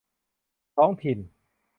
[0.75, 1.17] ท้องถิ่น